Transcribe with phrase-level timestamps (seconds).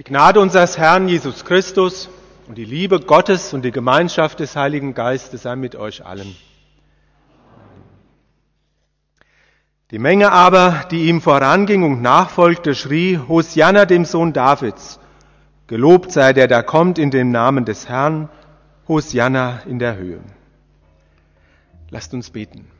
[0.00, 2.08] Die Gnade unseres Herrn Jesus Christus
[2.48, 6.34] und die Liebe Gottes und die Gemeinschaft des Heiligen Geistes sei mit euch allen.
[9.90, 14.98] Die Menge aber, die ihm voranging und nachfolgte, schrie, Hosianna dem Sohn Davids,
[15.66, 18.30] gelobt sei der, der kommt in dem Namen des Herrn,
[18.88, 20.22] Hosianna in der Höhe.
[21.90, 22.70] Lasst uns beten.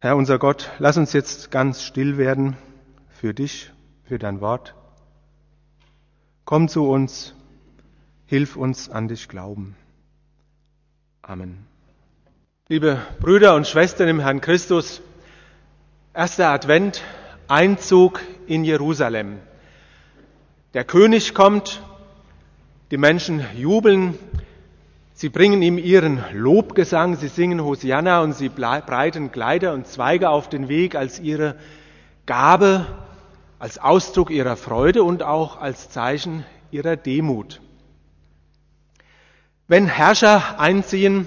[0.00, 2.56] Herr unser Gott, lass uns jetzt ganz still werden
[3.20, 3.70] für dich,
[4.04, 4.74] für dein Wort.
[6.46, 7.34] Komm zu uns,
[8.24, 9.76] hilf uns an dich glauben.
[11.20, 11.66] Amen.
[12.68, 15.02] Liebe Brüder und Schwestern im Herrn Christus,
[16.14, 17.02] erster Advent,
[17.46, 19.36] Einzug in Jerusalem.
[20.72, 21.82] Der König kommt,
[22.90, 24.18] die Menschen jubeln,
[25.12, 30.48] Sie bringen ihm ihren Lobgesang, sie singen Hosianna und sie breiten Kleider und Zweige auf
[30.48, 31.56] den Weg als ihre
[32.24, 32.86] Gabe,
[33.60, 37.60] als Ausdruck ihrer Freude und auch als Zeichen ihrer Demut.
[39.68, 41.26] Wenn Herrscher einziehen,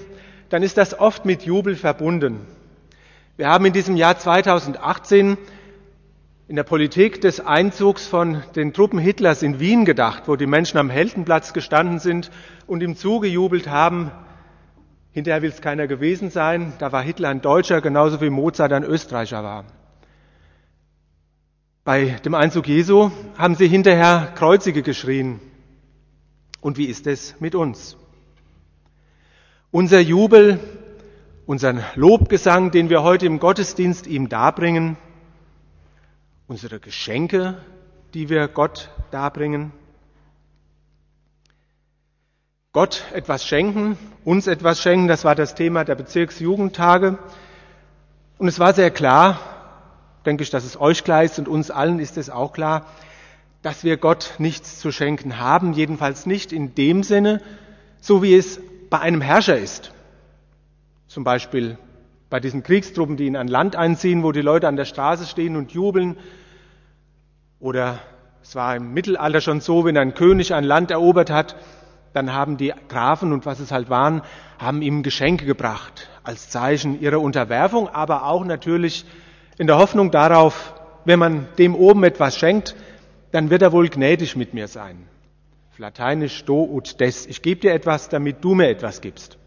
[0.50, 2.40] dann ist das oft mit Jubel verbunden.
[3.36, 5.38] Wir haben in diesem Jahr 2018
[6.48, 10.78] in der Politik des Einzugs von den Truppen Hitlers in Wien gedacht, wo die Menschen
[10.78, 12.32] am Heldenplatz gestanden sind
[12.66, 14.10] und ihm zugejubelt haben.
[15.12, 16.72] Hinterher will es keiner gewesen sein.
[16.80, 19.64] Da war Hitler ein Deutscher, genauso wie Mozart ein Österreicher war.
[21.84, 25.38] Bei dem Einzug Jesu haben sie hinterher Kreuzige geschrien.
[26.62, 27.98] Und wie ist es mit uns?
[29.70, 30.60] Unser Jubel,
[31.44, 34.96] unseren Lobgesang, den wir heute im Gottesdienst ihm darbringen,
[36.46, 37.58] unsere Geschenke,
[38.14, 39.70] die wir Gott darbringen.
[42.72, 47.18] Gott etwas schenken, uns etwas schenken, das war das Thema der Bezirksjugendtage.
[48.38, 49.53] Und es war sehr klar,
[50.26, 52.86] denke ich, dass es euch klar ist und uns allen ist es auch klar,
[53.62, 57.40] dass wir Gott nichts zu schenken haben, jedenfalls nicht in dem Sinne,
[58.00, 59.92] so wie es bei einem Herrscher ist.
[61.06, 61.78] Zum Beispiel
[62.28, 65.56] bei diesen Kriegstruppen, die in ein Land einziehen, wo die Leute an der Straße stehen
[65.56, 66.16] und jubeln.
[67.60, 68.00] Oder
[68.42, 71.56] es war im Mittelalter schon so, wenn ein König ein Land erobert hat,
[72.12, 74.22] dann haben die Grafen und was es halt waren,
[74.58, 79.06] haben ihm Geschenke gebracht als Zeichen ihrer Unterwerfung, aber auch natürlich
[79.58, 82.74] in der Hoffnung darauf, wenn man dem oben etwas schenkt,
[83.30, 85.08] dann wird er wohl gnädig mit mir sein.
[85.70, 87.26] Auf Lateinisch do ut des.
[87.26, 89.38] Ich gebe dir etwas, damit du mir etwas gibst.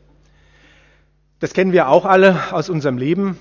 [1.40, 3.40] Das kennen wir auch alle aus unserem Leben.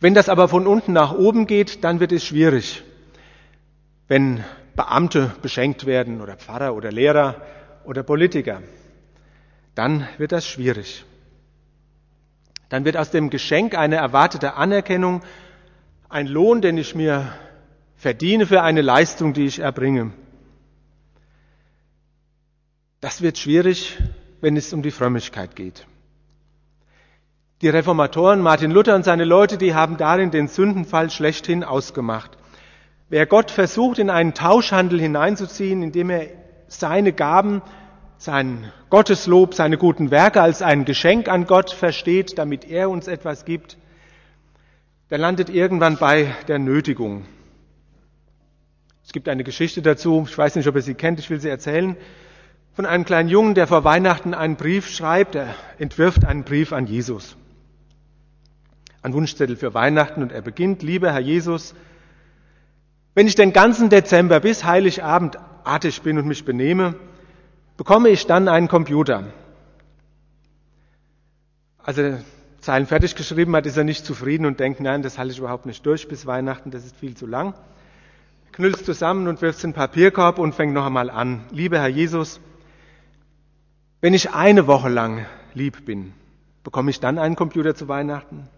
[0.00, 2.82] Wenn das aber von unten nach oben geht, dann wird es schwierig.
[4.08, 4.42] Wenn
[4.74, 7.36] Beamte beschenkt werden oder Pfarrer oder Lehrer
[7.84, 8.62] oder Politiker,
[9.74, 11.04] dann wird das schwierig.
[12.72, 15.20] Dann wird aus dem Geschenk eine erwartete Anerkennung,
[16.08, 17.30] ein Lohn, den ich mir
[17.96, 20.12] verdiene für eine Leistung, die ich erbringe.
[23.02, 23.98] Das wird schwierig,
[24.40, 25.86] wenn es um die Frömmigkeit geht.
[27.60, 32.38] Die Reformatoren, Martin Luther und seine Leute, die haben darin den Sündenfall schlechthin ausgemacht.
[33.10, 36.28] Wer Gott versucht, in einen Tauschhandel hineinzuziehen, indem er
[36.68, 37.60] seine Gaben,
[38.24, 43.44] sein Gotteslob, seine guten Werke als ein Geschenk an Gott versteht, damit er uns etwas
[43.44, 43.76] gibt,
[45.10, 47.26] der landet irgendwann bei der Nötigung.
[49.04, 51.48] Es gibt eine Geschichte dazu, ich weiß nicht, ob ihr sie kennt, ich will sie
[51.48, 51.96] erzählen,
[52.74, 56.86] von einem kleinen Jungen, der vor Weihnachten einen Brief schreibt, er entwirft einen Brief an
[56.86, 57.36] Jesus
[59.02, 61.74] ein Wunschzettel für Weihnachten und er beginnt, lieber Herr Jesus,
[63.14, 66.94] wenn ich den ganzen Dezember bis Heiligabend artig bin und mich benehme,
[67.82, 69.24] bekomme ich dann einen Computer.
[71.78, 72.22] Als er
[72.60, 75.66] Zeilen fertig geschrieben hat, ist er nicht zufrieden und denkt, nein, das halte ich überhaupt
[75.66, 77.54] nicht durch bis Weihnachten, das ist viel zu lang.
[78.52, 81.44] Knüllst zusammen und wirft den Papierkorb und fängt noch einmal an.
[81.50, 82.38] Lieber Herr Jesus,
[84.00, 86.12] wenn ich eine Woche lang lieb bin,
[86.62, 88.48] bekomme ich dann einen Computer zu Weihnachten?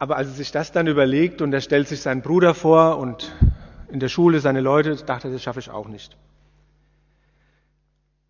[0.00, 3.32] Aber als er sich das dann überlegt und er stellt sich seinen Bruder vor und
[3.92, 6.16] in der Schule seine Leute, dachte er, das schaffe ich auch nicht.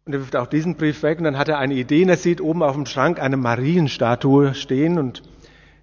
[0.07, 2.17] Und er wirft auch diesen Brief weg und dann hat er eine Idee und er
[2.17, 5.25] sieht oben auf dem Schrank eine Marienstatue stehen und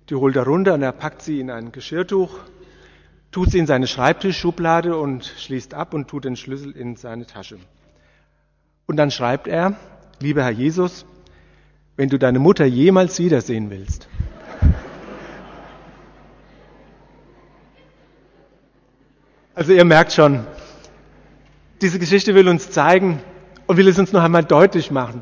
[0.09, 2.39] die holt er runter und er packt sie in ein Geschirrtuch,
[3.33, 7.57] tut sie in seine Schreibtischschublade und schließt ab und tut den Schlüssel in seine Tasche.
[8.85, 9.75] Und dann schreibt er,
[10.21, 11.05] lieber Herr Jesus,
[11.97, 14.07] wenn du deine Mutter jemals wiedersehen willst,
[19.55, 20.47] Also ihr merkt schon,
[21.81, 23.19] diese Geschichte will uns zeigen
[23.67, 25.21] und will es uns noch einmal deutlich machen.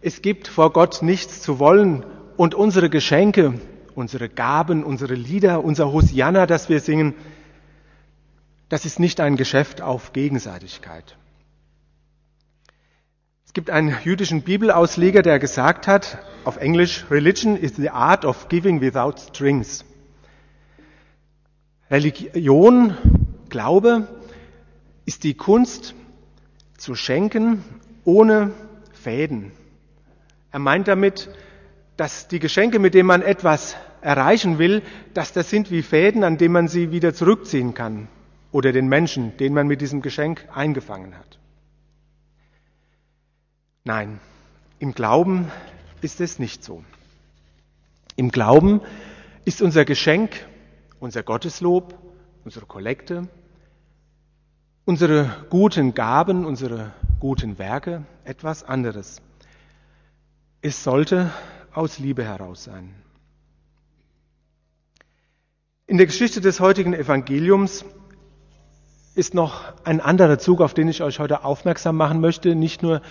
[0.00, 2.04] Es gibt vor Gott nichts zu wollen
[2.36, 3.54] und unsere Geschenke,
[3.94, 7.14] unsere Gaben, unsere Lieder, unser Hosianna, das wir singen,
[8.68, 11.16] Das ist nicht ein Geschäft auf Gegenseitigkeit.
[13.46, 18.48] Es gibt einen jüdischen Bibelausleger, der gesagt hat, auf Englisch, Religion is the art of
[18.48, 19.84] giving without strings.
[21.90, 22.96] Religion,
[23.48, 24.06] Glaube,
[25.06, 25.94] ist die Kunst
[26.78, 27.62] zu schenken
[28.04, 28.52] ohne
[28.92, 29.52] Fäden.
[30.50, 31.28] Er meint damit,
[31.98, 34.82] dass die Geschenke, mit denen man etwas erreichen will,
[35.12, 38.08] dass das sind wie Fäden, an denen man sie wieder zurückziehen kann.
[38.50, 41.38] Oder den Menschen, den man mit diesem Geschenk eingefangen hat.
[43.84, 44.20] Nein,
[44.78, 45.50] im Glauben
[46.00, 46.82] ist es nicht so.
[48.16, 48.80] Im Glauben
[49.44, 50.46] ist unser Geschenk,
[51.00, 51.94] unser Gotteslob,
[52.44, 53.28] unsere Kollekte,
[54.88, 59.20] unsere guten Gaben, unsere guten Werke etwas anderes.
[60.62, 61.30] Es sollte
[61.74, 62.94] aus Liebe heraus sein.
[65.86, 67.84] In der Geschichte des heutigen Evangeliums
[69.14, 72.54] ist noch ein anderer Zug, auf den ich euch heute aufmerksam machen möchte.
[72.54, 73.02] Nicht nur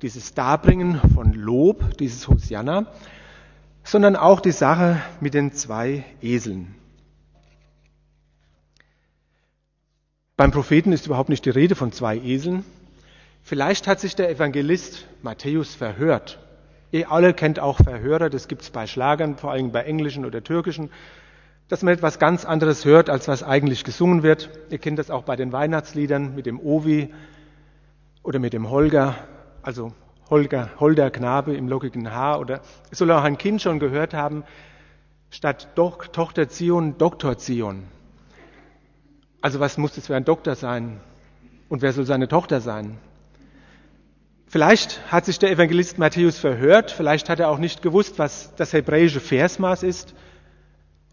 [0.00, 2.86] dieses Darbringen von Lob, dieses Hosianna,
[3.84, 6.77] sondern auch die Sache mit den zwei Eseln.
[10.38, 12.64] Beim Propheten ist überhaupt nicht die Rede von zwei Eseln.
[13.42, 16.38] Vielleicht hat sich der Evangelist Matthäus verhört.
[16.92, 20.44] Ihr alle kennt auch Verhörer, das gibt es bei Schlagern, vor allem bei englischen oder
[20.44, 20.90] türkischen,
[21.66, 24.48] dass man etwas ganz anderes hört, als was eigentlich gesungen wird.
[24.70, 27.12] Ihr kennt das auch bei den Weihnachtsliedern mit dem Ovi
[28.22, 29.16] oder mit dem Holger
[29.62, 29.92] also
[30.30, 32.60] Holger, Holder Knabe im lockigen Haar oder
[32.92, 34.44] es soll auch ein Kind schon gehört haben,
[35.30, 37.97] statt Doch, Tochter Zion, Doktor Zion.
[39.40, 41.00] Also was muss das für ein Doktor sein?
[41.68, 42.98] Und wer soll seine Tochter sein?
[44.46, 48.72] Vielleicht hat sich der Evangelist Matthäus verhört, vielleicht hat er auch nicht gewusst, was das
[48.72, 50.14] hebräische Versmaß ist.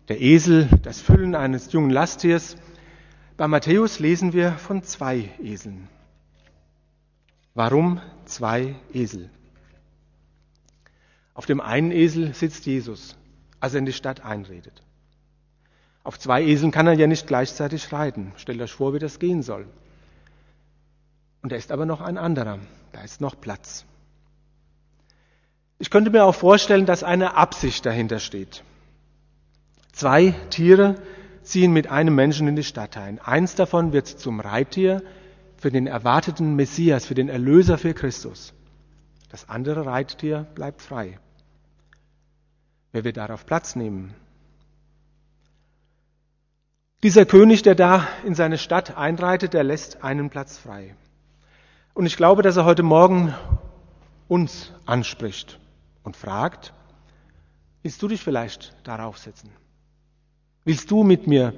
[0.08, 2.56] Der Esel, das Füllen eines jungen Lasttiers.
[3.36, 5.90] Bei Matthäus lesen wir von zwei Eseln.
[7.54, 9.30] Warum zwei Esel?
[11.34, 13.18] Auf dem einen Esel sitzt Jesus,
[13.60, 14.85] als er in die Stadt einredet.
[16.06, 18.32] Auf zwei Eseln kann er ja nicht gleichzeitig reiten.
[18.38, 19.66] Stellt euch vor, wie das gehen soll.
[21.42, 22.60] Und da ist aber noch ein anderer.
[22.92, 23.86] Da ist noch Platz.
[25.80, 28.64] Ich könnte mir auch vorstellen, dass eine Absicht dahinter steht.
[29.94, 30.96] Zwei Tiere
[31.42, 33.20] ziehen mit einem Menschen in die Stadt ein.
[33.20, 35.02] Eins davon wird zum Reittier,
[35.58, 38.54] für den erwarteten Messias, für den Erlöser für Christus.
[39.30, 41.18] Das andere Reittier bleibt frei.
[42.92, 44.14] Wer wird darauf Platz nehmen?
[47.06, 50.96] Dieser König, der da in seine Stadt einreitet, der lässt einen Platz frei.
[51.94, 53.32] Und ich glaube, dass er heute Morgen
[54.28, 55.60] uns anspricht
[56.02, 56.74] und fragt,
[57.84, 59.52] willst du dich vielleicht darauf setzen?
[60.64, 61.54] Willst du mit mir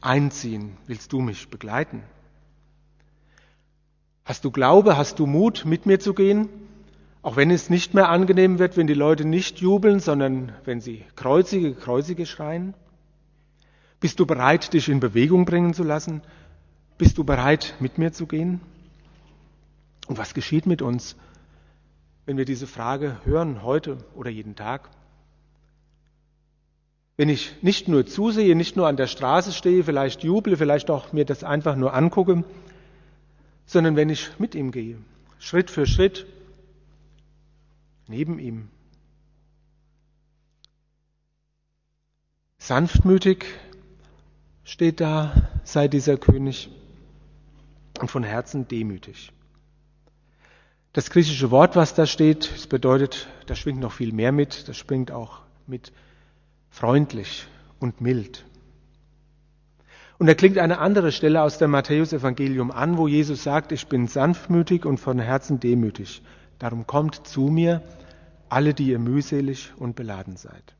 [0.00, 0.78] einziehen?
[0.86, 2.02] Willst du mich begleiten?
[4.24, 6.48] Hast du Glaube, hast du Mut, mit mir zu gehen?
[7.20, 11.04] Auch wenn es nicht mehr angenehm wird, wenn die Leute nicht jubeln, sondern wenn sie
[11.16, 12.72] kreuzige, kreuzige schreien?
[14.00, 16.22] Bist du bereit, dich in Bewegung bringen zu lassen?
[16.96, 18.60] Bist du bereit, mit mir zu gehen?
[20.06, 21.16] Und was geschieht mit uns,
[22.24, 24.88] wenn wir diese Frage hören, heute oder jeden Tag?
[27.18, 31.12] Wenn ich nicht nur zusehe, nicht nur an der Straße stehe, vielleicht juble, vielleicht auch
[31.12, 32.44] mir das einfach nur angucke,
[33.66, 34.96] sondern wenn ich mit ihm gehe,
[35.38, 36.26] Schritt für Schritt,
[38.08, 38.68] neben ihm.
[42.58, 43.44] Sanftmütig
[44.64, 46.70] steht da, sei dieser König
[48.00, 49.32] und von Herzen demütig.
[50.92, 54.76] Das griechische Wort, was da steht, es bedeutet, da schwingt noch viel mehr mit, das
[54.76, 55.92] schwingt auch mit
[56.70, 57.46] freundlich
[57.78, 58.44] und mild.
[60.18, 64.06] Und da klingt eine andere Stelle aus dem Matthäusevangelium an, wo Jesus sagt, ich bin
[64.06, 66.22] sanftmütig und von Herzen demütig.
[66.58, 67.82] Darum kommt zu mir,
[68.50, 70.74] alle, die ihr mühselig und beladen seid.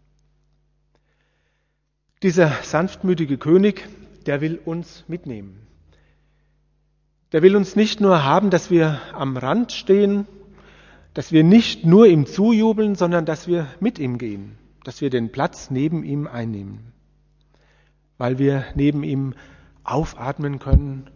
[2.23, 3.89] Dieser sanftmütige König,
[4.27, 5.67] der will uns mitnehmen.
[7.33, 10.27] Der will uns nicht nur haben, dass wir am Rand stehen,
[11.15, 15.33] dass wir nicht nur ihm zujubeln, sondern dass wir mit ihm gehen, dass wir den
[15.33, 16.91] Platz neben ihm einnehmen
[18.21, 19.33] weil wir neben ihm
[19.83, 21.09] aufatmen können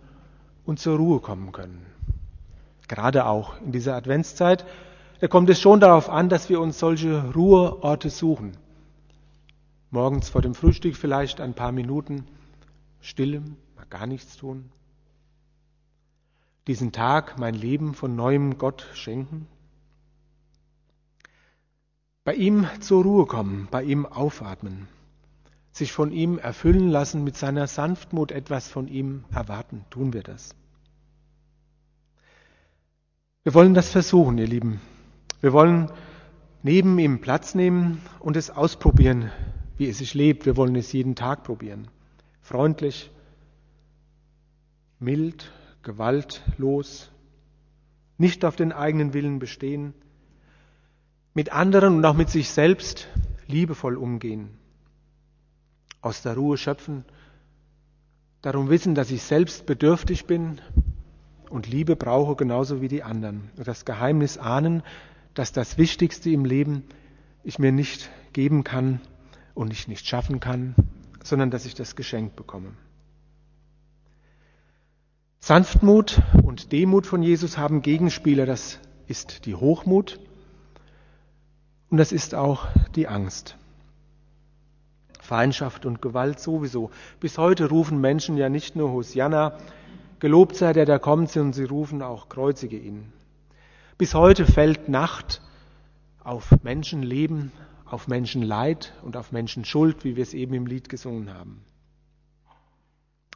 [0.64, 1.84] und zur Ruhe kommen können.
[2.88, 4.64] Gerade auch in dieser Adventszeit,
[5.20, 8.56] da kommt es schon darauf an, dass wir uns solche Ruheorte suchen.
[9.94, 12.26] Morgens vor dem Frühstück vielleicht ein paar Minuten
[13.00, 13.40] Stille,
[13.76, 14.70] mal gar nichts tun.
[16.66, 19.46] Diesen Tag mein Leben von neuem Gott schenken.
[22.24, 24.88] Bei ihm zur Ruhe kommen, bei ihm aufatmen
[25.76, 29.84] sich von ihm erfüllen lassen, mit seiner Sanftmut etwas von ihm erwarten.
[29.90, 30.54] Tun wir das.
[33.42, 34.80] Wir wollen das versuchen, ihr Lieben.
[35.40, 35.90] Wir wollen
[36.62, 39.32] neben ihm Platz nehmen und es ausprobieren,
[39.76, 40.46] wie es sich lebt.
[40.46, 41.88] Wir wollen es jeden Tag probieren.
[42.40, 43.10] Freundlich,
[44.98, 45.50] mild,
[45.82, 47.10] gewaltlos,
[48.18, 49.94] nicht auf den eigenen Willen bestehen,
[51.34, 53.08] mit anderen und auch mit sich selbst
[53.48, 54.50] liebevoll umgehen,
[56.00, 57.04] aus der Ruhe schöpfen,
[58.40, 60.60] darum wissen, dass ich selbst bedürftig bin
[61.50, 63.50] und Liebe brauche genauso wie die anderen.
[63.56, 64.82] Und das Geheimnis ahnen,
[65.34, 66.84] dass das Wichtigste im Leben
[67.42, 69.00] ich mir nicht geben kann
[69.54, 70.74] und ich nicht schaffen kann,
[71.22, 72.72] sondern dass ich das geschenkt bekomme.
[75.40, 78.46] Sanftmut und Demut von Jesus haben Gegenspieler.
[78.46, 80.18] Das ist die Hochmut
[81.90, 83.56] und das ist auch die Angst.
[85.20, 86.90] Feindschaft und Gewalt sowieso.
[87.20, 89.58] Bis heute rufen Menschen ja nicht nur Hosianna,
[90.18, 93.12] gelobt sei der, der kommt, sondern sie rufen auch, kreuzige ihn.
[93.96, 95.40] Bis heute fällt Nacht
[96.22, 97.52] auf Menschenleben,
[97.94, 101.64] auf Menschenleid und auf Menschenschuld, wie wir es eben im Lied gesungen haben.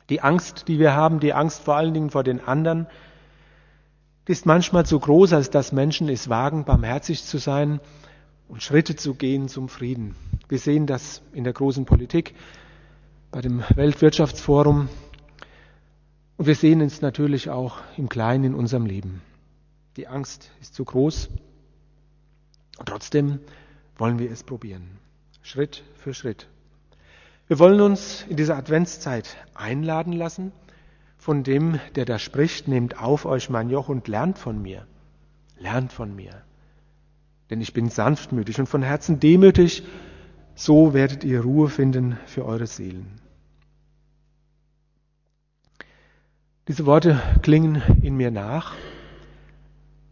[0.09, 2.89] Die Angst, die wir haben, die Angst vor allen Dingen vor den anderen,
[4.27, 7.81] ist manchmal so groß, als dass Menschen es wagen, barmherzig zu sein
[8.49, 10.17] und Schritte zu gehen zum Frieden.
[10.49, 12.35] Wir sehen das in der großen Politik,
[13.31, 14.89] bei dem Weltwirtschaftsforum
[16.37, 19.23] und wir sehen es natürlich auch im Kleinen in unserem Leben.
[19.97, 21.29] Die Angst ist zu groß
[22.79, 23.39] und trotzdem
[23.99, 24.89] wollen wir es probieren.
[25.43, 26.49] Schritt für Schritt.
[27.49, 30.53] Wir wollen uns in dieser Adventszeit einladen lassen
[31.17, 34.87] von dem, der da spricht, nehmt auf euch mein Joch und lernt von mir.
[35.59, 36.43] Lernt von mir.
[37.51, 39.83] Denn ich bin sanftmütig und von Herzen demütig,
[40.55, 43.21] so werdet ihr Ruhe finden für eure Seelen.
[46.69, 48.75] Diese Worte klingen in mir nach.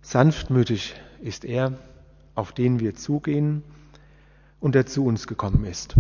[0.01, 1.79] Sanftmütig ist er,
[2.35, 3.63] auf den wir zugehen
[4.67, 5.95] und der zu uns gekommen ist.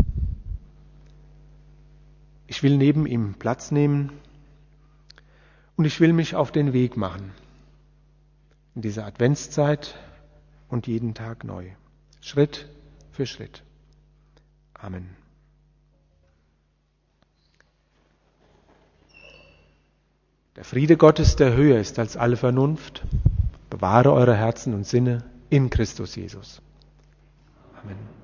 [2.49, 4.11] Ich will neben ihm Platz nehmen
[5.77, 7.31] und ich will mich auf den Weg machen.
[8.75, 9.95] In dieser Adventszeit
[10.69, 11.69] und jeden Tag neu.
[12.21, 12.69] Schritt
[13.13, 13.63] für Schritt.
[14.75, 15.11] Amen.
[20.57, 23.05] Der Friede Gottes, der höher ist als alle Vernunft,
[23.71, 26.61] bewahre eure Herzen und Sinne in Christus Jesus.
[27.81, 28.16] Amen.